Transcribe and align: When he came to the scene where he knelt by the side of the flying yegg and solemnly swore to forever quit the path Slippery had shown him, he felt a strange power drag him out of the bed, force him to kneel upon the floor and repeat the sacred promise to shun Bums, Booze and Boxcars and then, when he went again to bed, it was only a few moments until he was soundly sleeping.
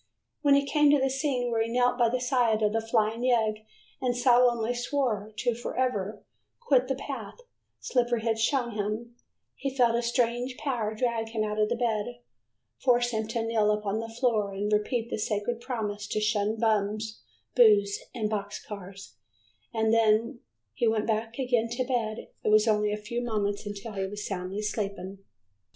When 0.41 0.55
he 0.55 0.65
came 0.65 0.89
to 0.89 0.99
the 0.99 1.11
scene 1.11 1.51
where 1.51 1.61
he 1.61 1.69
knelt 1.71 1.95
by 1.99 2.09
the 2.09 2.19
side 2.19 2.63
of 2.63 2.73
the 2.73 2.81
flying 2.81 3.21
yegg 3.21 3.63
and 4.01 4.17
solemnly 4.17 4.73
swore 4.73 5.31
to 5.37 5.53
forever 5.53 6.23
quit 6.59 6.87
the 6.87 6.95
path 6.95 7.41
Slippery 7.79 8.23
had 8.23 8.39
shown 8.39 8.71
him, 8.71 9.15
he 9.55 9.69
felt 9.77 9.95
a 9.95 10.01
strange 10.01 10.57
power 10.57 10.95
drag 10.95 11.27
him 11.29 11.43
out 11.43 11.59
of 11.59 11.69
the 11.69 11.75
bed, 11.75 12.19
force 12.79 13.11
him 13.11 13.27
to 13.27 13.43
kneel 13.43 13.69
upon 13.69 13.99
the 13.99 14.09
floor 14.09 14.51
and 14.51 14.73
repeat 14.73 15.11
the 15.11 15.19
sacred 15.19 15.61
promise 15.61 16.07
to 16.07 16.19
shun 16.19 16.55
Bums, 16.59 17.21
Booze 17.55 17.99
and 18.15 18.27
Boxcars 18.27 19.17
and 19.71 19.93
then, 19.93 20.19
when 20.23 20.39
he 20.73 20.87
went 20.87 21.11
again 21.37 21.69
to 21.73 21.83
bed, 21.83 22.27
it 22.43 22.49
was 22.49 22.67
only 22.67 22.91
a 22.91 22.97
few 22.97 23.21
moments 23.21 23.67
until 23.67 23.93
he 23.93 24.07
was 24.07 24.25
soundly 24.25 24.63
sleeping. 24.63 25.19